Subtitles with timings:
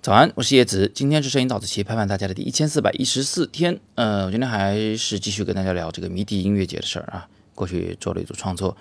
[0.00, 3.80] 早安，我是叶子，今天是摄影早自习陪伴大家的第一千四百一十四天。
[3.94, 7.28] 呃，我今天还是继续跟大家聊这个迷笛音乐节的事儿啊。
[7.54, 8.76] 过去做了一组创作，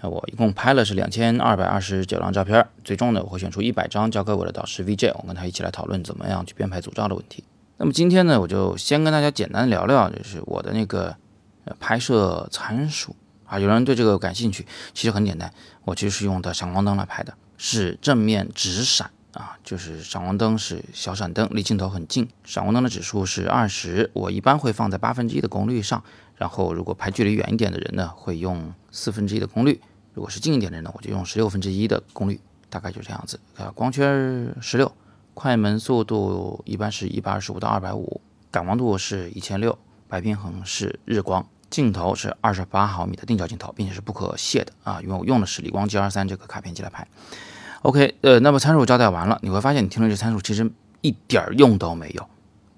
[0.00, 7.44] 呃，我一共拍了是两千二百二十九张照片，最终呢我会选出一百张交给我的导师 VJ，我跟他一起来讨论怎么样去编排组照的问题。
[7.76, 11.16] 那么今天呢，我就先跟大家简单聊聊，就是我的那个
[11.64, 13.14] 呃拍摄参数
[13.52, 13.58] 啊。
[13.58, 15.52] 有人对这个感兴趣，其实很简单，
[15.84, 19.10] 我其实是用的闪光灯来拍的，是正面直闪。
[19.32, 22.28] 啊，就是闪光灯是小闪灯，离镜头很近。
[22.44, 26.04] 闪光灯的指数是二十，我一般会放在八分之一的功率上。
[26.36, 29.80] 然后如果拍距离远一点的人呢，会用四分之一的功率；
[30.12, 32.38] 如果是近一点的人呢，我就用十六分之一的功率，
[32.68, 33.40] 大概就这样子。
[33.56, 34.92] 啊，光圈十六，
[35.32, 47.08] 快门速度一般是一百二十五到二百五，感光度是一千六，白平衡是日光，镜头是二十八毫米的定焦镜头，并且是不可卸的啊，因为我用的是理光 G 二三这个卡片机来拍。
[47.80, 52.28] OK，呃，那么参数交代完了，你会发现你听了这参数其实一点用都没有，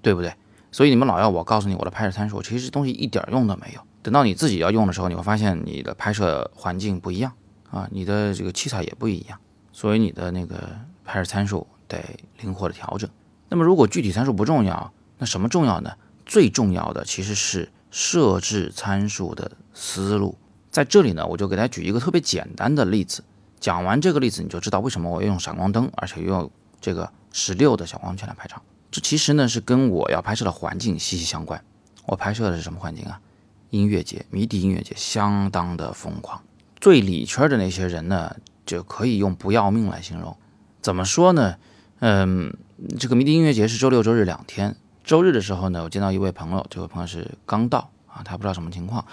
[0.01, 0.33] 对不对？
[0.71, 3.81] 所以你们老要我告诉你我的拍摄参数，其实东西一点用都没有。
[4.01, 7.33] 等到你自己要用的时候，你会发现你的拍摄环境不一样
[7.69, 9.37] 啊，你的这个器材也不一样，
[9.73, 10.69] 所以你的那个
[11.03, 12.01] 拍摄参数得
[12.39, 13.09] 灵活的调整。
[13.49, 15.91] 那么如果具体参数不重要，那什么重要呢？
[16.25, 20.37] 最重要的其实是设置参数的思路。
[20.69, 23.23] 在这里呢，我就给大家举一个特别简单的例子。
[23.61, 28.61] 讲完这个例子，你就知道为什么我要用闪光灯，而且用这个十六的小光圈来拍照。
[28.91, 31.63] 这其实呢是跟我要拍摄的环境息息相关。
[32.05, 33.21] 我拍摄的是什么环境啊？
[33.69, 36.43] 音乐节，迷笛音乐节，相当的疯狂。
[36.81, 40.35] 最里圈的那些人呢，就可以用不要命来形容。
[40.81, 41.55] 怎么说呢？
[41.99, 42.53] 嗯，
[42.99, 44.75] 这个迷笛音乐节是周六周日两天。
[45.05, 49.05] 周日的时候呢，我见到一位朋友，这位朋友是刚到啊，他不知道什么情况。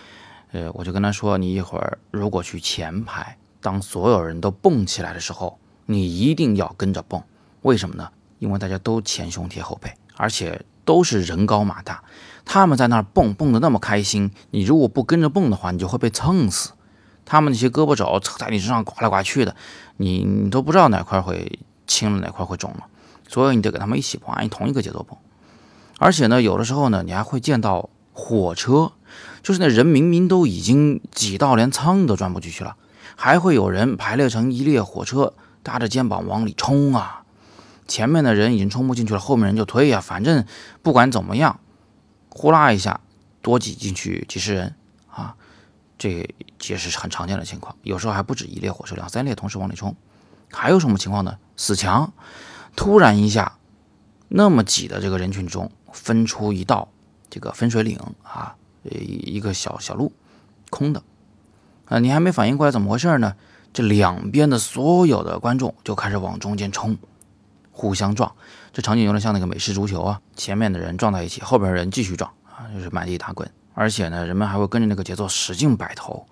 [0.50, 3.36] 呃，我就跟他说，你一会儿如果去前排。
[3.60, 7.22] 当所有人都蹦起来的时候，你一定要跟着蹦。
[7.60, 8.08] 为什么呢？
[8.38, 12.02] 因为大家都前胸贴后背，而且都是人高马大。
[12.46, 16.72] 他们在那儿蹦蹦的那么开心，你如果不跟着蹦的话，你就会被蹭死。
[17.26, 19.54] 他们那些胳膊肘在你身上刮来刮去的，
[19.98, 22.86] 你你都不知道哪块会轻了，哪块会肿了。
[23.28, 25.18] 所以你得跟他们一起蹦，按同一个节奏蹦。
[26.02, 28.90] 而且呢，有的时候呢，你还会见到火车，
[29.40, 32.74] 就是那人明明都已经挤到连舱都钻不进去了。
[33.14, 35.32] 还会有人排列成一列火车，
[35.62, 37.22] 搭着肩膀往里冲啊！
[37.86, 40.00] 前面的人已经冲不进去了，后面人就推呀。
[40.00, 40.44] 反正
[40.82, 41.60] 不管怎么样，
[42.30, 43.00] 呼啦一下
[43.40, 44.74] 多挤进去几十人
[45.08, 45.36] 啊！
[45.96, 46.28] 这
[46.66, 47.76] 也是很常见的情况。
[47.82, 49.94] 有时候还不止一列火车，两三列同时往里冲。
[50.50, 51.36] 还有什么情况呢？
[51.56, 52.12] 死墙，
[52.74, 53.52] 突然一下，
[54.34, 56.88] 那么挤的这个人群中分出一道
[57.28, 60.10] 这个分水岭啊，一个小小路，
[60.70, 61.02] 空的。
[61.84, 63.34] 啊，你还没反应过来怎么回事呢？
[63.74, 66.96] 这两边的所有的观众就开始往中间冲，
[67.72, 68.32] 互相撞。
[68.72, 73.50] 这场景有点像那个美式足球啊，前面的人撞在一起，后边人继续撞啊，就是满地打滚。
[73.74, 76.26] 而且呢，人们还会跟着那个节奏使劲摆头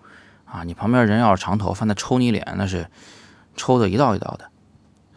[0.47, 0.65] 啊。
[0.65, 2.87] 你旁边人要是长头发，那抽你脸那是
[3.57, 4.50] 抽的一道一道的。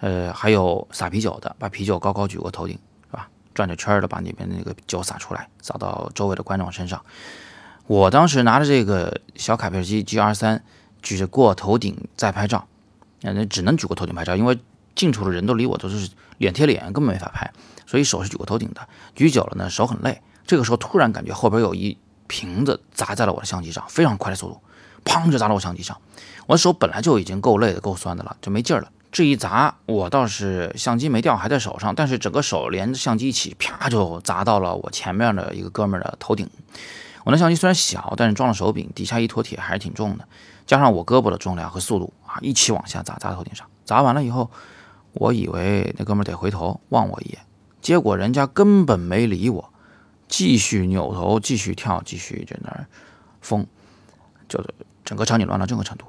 [0.03, 2.77] 呃，还有撒啤酒的，把啤酒高高举过头顶，
[3.09, 3.29] 是吧？
[3.53, 7.01] 转着圈的把里面那个酒洒出来，洒到周围的观众身上。
[7.87, 10.61] 我当时拿着这个小卡片机 G R 三，
[11.01, 12.67] 举着过头顶在拍照，
[13.21, 14.59] 那只能举过头顶拍照，因为
[14.93, 17.49] 近处的人都离我都是脸贴脸，根本没法拍，
[17.87, 18.85] 所以手是举过头顶的。
[19.15, 20.21] 举久了呢，手很累。
[20.45, 21.97] 这个时候突然感觉后边有一
[22.27, 24.59] 瓶子砸在了我的相机上，非常快的速度，
[25.05, 25.97] 砰就砸到我相机上。
[26.45, 28.91] 我手本来就已经够累的、够酸的了，就没劲儿了。
[29.13, 36.49] 这一砸，我倒是相机没掉，还在手上，但是整个手连着相机一起，啪就砸到了我前面的一个哥们儿的头顶。
[37.23, 40.27] 我那相机虽然小，但是装了手柄，底下一坨铁还是挺重的，
[40.65, 43.67] 加上我胳膊的重量和速度啊，一起往下砸，砸头顶上。
[43.85, 44.49] 砸完了以后，
[45.13, 47.39] 我以为那哥们得回头望我一眼，
[47.81, 49.71] 结果人家根本没理我，
[50.27, 52.87] 继续扭头，继续跳，继续在那儿
[53.41, 53.67] 疯，
[54.49, 54.59] 就
[55.05, 56.05] 整个场景乱到这个程度。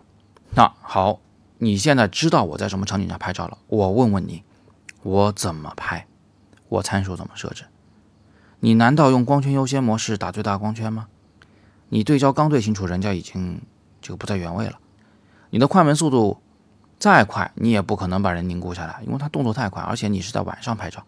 [0.57, 1.21] 那好，
[1.59, 3.59] 你现在知道我在什么场景下拍照了？
[3.69, 4.43] 我问问你，
[5.03, 6.07] 我怎么拍？
[6.69, 7.65] 我参数怎么设置？
[8.61, 11.09] 你难道用光圈优先模式打最大光圈吗？
[11.91, 13.61] 你对焦刚对清楚，人家已经
[14.01, 14.79] 这个不在原位了。
[15.51, 16.41] 你的快门速度
[16.99, 21.05] 再快，你也不可能把人凝固下来，因为他动作太快，而且你是在晚上拍照，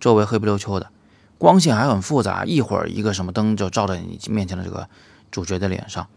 [0.00, 0.90] 周围黑不溜秋的，
[1.36, 4.88] 光线还很复杂，一会儿一个什么灯就照在你面前的这个
[5.30, 6.08] 主角的脸上，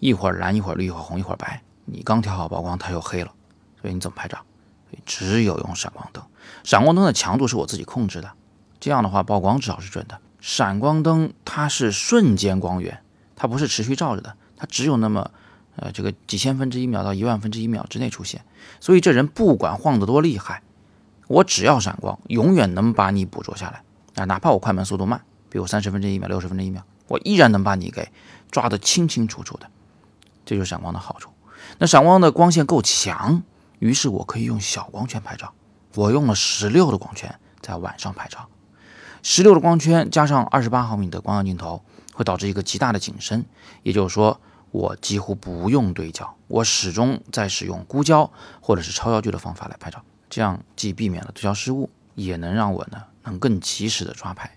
[0.00, 3.32] 一会儿蓝，一会儿绿，一会儿红，一会儿白，你刚调好曝光，它又黑了，
[3.80, 4.38] 所以你怎么拍照？
[5.04, 6.24] 只有用闪光灯，
[6.64, 8.32] 闪光灯的强度是我自己控制的。
[8.80, 10.18] 这样的话，曝光至少是准的。
[10.40, 13.02] 闪光灯它是瞬间光源，
[13.36, 15.30] 它不是持续照着的，它只有那么
[15.76, 18.44] 呃，这个几千分之一秒到一万分之一秒之内出现。
[18.80, 20.62] 所以这人不管晃得多厉害，
[21.26, 23.82] 我只要闪光，永远能把你捕捉下来
[24.22, 24.24] 啊！
[24.24, 28.10] 哪怕我快门速度慢，比如三十分之一秒、六十分之一秒，我依然能把你给
[28.50, 29.68] 抓得清清楚楚的。
[30.46, 31.30] 这就是闪光的好处。
[31.76, 33.42] 那闪光的光线够强，
[33.78, 35.52] 于是我可以用小光圈拍照。
[35.94, 38.48] 我用了十六的光圈在晚上拍照，
[39.22, 41.82] 十六的光圈加上二十八毫米的光样镜头，
[42.14, 43.44] 会导致一个极大的景深。
[43.82, 48.30] 也就是说，我几乎不用对焦，我始终在使用孤焦
[48.60, 50.02] 或者是超焦距的方法来拍照。
[50.30, 54.52] 这样既避免了对焦失误，也能让我呢能更及时的抓拍。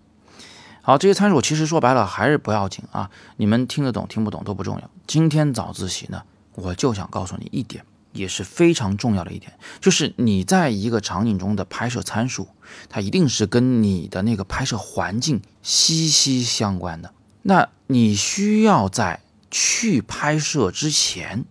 [0.81, 4.89] 好，这些参数其实说白了还是不要紧啊，你们听得懂听不懂都不重要。
[5.07, 6.23] 今天早自习呢，
[6.55, 12.47] 我就想告诉你一点，也是非常重要的一点，就是你在一个场景中的拍摄参数，
[12.89, 17.13] 它一定是跟你的那个拍摄环境息息相关的。
[17.43, 21.45] 那你需要在去拍摄之前，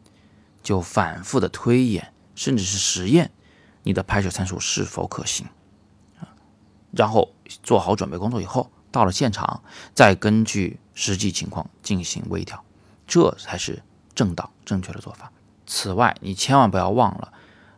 [0.62, 3.30] 就反复的推演，甚至是实验。
[3.82, 5.46] 你的拍摄参数是否可行
[6.18, 6.28] 啊？
[6.92, 7.32] 然后
[7.62, 9.62] 做好准备工作以后，到了现场
[9.94, 12.62] 再根据实际情况进行微调，
[13.06, 13.82] 这才是
[14.20, 15.32] 正道正确的做法。
[15.66, 17.32] 此外，你千万不要忘了，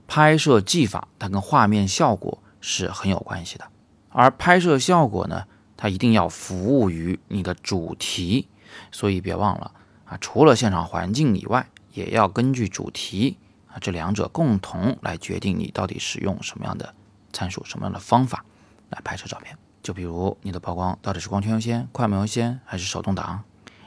[0.09, 3.69] 拍摄技法它跟画面效果是很有关系的，
[4.09, 5.47] 而拍摄效果呢，
[5.77, 8.49] 它一定要服务于你的主题，
[8.91, 9.71] 所以别忘了
[10.07, 13.39] 啊，除了现场环境以外，也要根据主题。
[13.69, 16.93] 啊，这两者共同来决定你到底使用什么样的
[17.33, 18.45] 参数、什么样的方法
[18.91, 19.57] 来拍摄照片。
[19.83, 23.45] 就比如你的曝光到底是光圈优先、快门优先还是手动挡？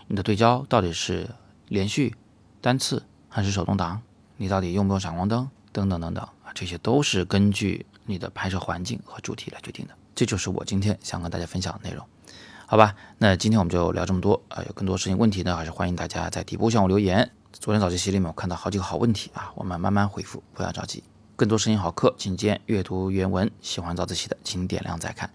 [0.07, 1.29] 你的对焦到底是
[1.67, 2.15] 连续、
[2.65, 4.01] 单次还是手动挡？
[4.37, 5.47] 你到底用不用闪光灯？
[5.71, 9.93] 等等等等啊，这些都是根据你的拍摄环境和主题来决定的。
[10.15, 12.03] 这就是我今天想跟大家分享的内容，
[12.65, 12.95] 好吧？
[13.19, 17.29] 那今天我们就聊这么多啊，有更多事情问题呢，还是欢迎大家在底部向我留言。
[17.51, 21.03] 昨天早自习里面我看到好几个好问题啊，我们慢慢回复，不要着急。
[21.35, 23.51] 更多声音好课，请见阅读原文。
[23.61, 25.29] 喜欢早自习的，请点亮再看。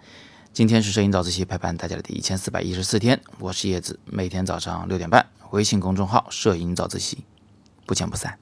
[0.52, 7.24] 今天是摄影早自习陪伴大家的第一千四百一十四天我是叶子每天早上六点半微信公众号摄影早自习
[7.86, 8.38] 不见不散。